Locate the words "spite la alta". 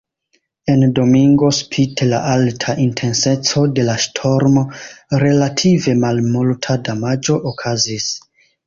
1.57-2.75